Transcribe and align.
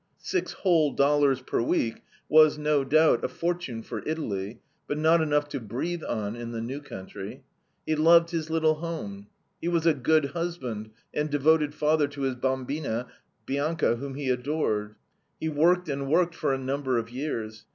Six 0.17 0.53
whole 0.53 0.93
dollars 0.93 1.43
per 1.43 1.61
week 1.61 2.01
was, 2.27 2.57
no 2.57 2.83
doubt, 2.83 3.23
a 3.23 3.27
fortune 3.27 3.83
for 3.83 4.01
Italy, 4.07 4.59
but 4.87 4.97
not 4.97 5.21
enough 5.21 5.47
to 5.49 5.59
breathe 5.59 6.01
on 6.03 6.35
in 6.35 6.51
the 6.53 6.59
new 6.59 6.81
country. 6.81 7.43
He 7.85 7.95
loved 7.95 8.31
his 8.31 8.49
little 8.49 8.73
home. 8.73 9.27
He 9.61 9.67
was 9.67 9.85
a 9.85 9.93
good 9.93 10.29
husband 10.31 10.89
and 11.13 11.29
devoted 11.29 11.75
father 11.75 12.07
to 12.07 12.21
his 12.21 12.33
BAMBINA, 12.33 13.09
Bianca, 13.45 13.97
whom 13.97 14.15
he 14.15 14.29
adored. 14.31 14.95
He 15.39 15.49
worked 15.49 15.87
and 15.87 16.09
worked 16.09 16.33
for 16.33 16.51
a 16.51 16.57
number 16.57 16.97
of 16.97 17.11
years. 17.11 17.65